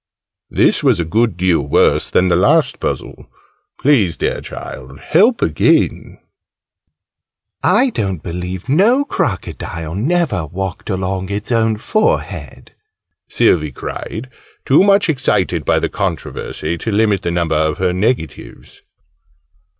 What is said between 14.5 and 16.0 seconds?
too much excited by the